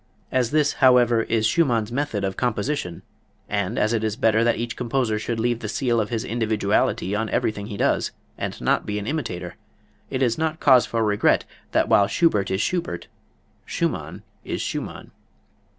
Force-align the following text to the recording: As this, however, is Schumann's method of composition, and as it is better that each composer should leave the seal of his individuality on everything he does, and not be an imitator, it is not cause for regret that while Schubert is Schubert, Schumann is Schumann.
As 0.31 0.49
this, 0.49 0.73
however, 0.81 1.21
is 1.21 1.45
Schumann's 1.45 1.91
method 1.91 2.23
of 2.23 2.35
composition, 2.35 3.03
and 3.47 3.77
as 3.77 3.93
it 3.93 4.03
is 4.03 4.15
better 4.15 4.43
that 4.43 4.57
each 4.57 4.75
composer 4.75 5.19
should 5.19 5.39
leave 5.39 5.59
the 5.59 5.69
seal 5.69 6.01
of 6.01 6.09
his 6.09 6.23
individuality 6.23 7.13
on 7.15 7.29
everything 7.29 7.67
he 7.67 7.77
does, 7.77 8.11
and 8.35 8.59
not 8.59 8.87
be 8.87 8.97
an 8.97 9.05
imitator, 9.05 9.57
it 10.09 10.23
is 10.23 10.39
not 10.39 10.59
cause 10.59 10.87
for 10.87 11.05
regret 11.05 11.45
that 11.71 11.87
while 11.87 12.07
Schubert 12.07 12.49
is 12.49 12.61
Schubert, 12.61 13.09
Schumann 13.63 14.23
is 14.43 14.59
Schumann. 14.59 15.11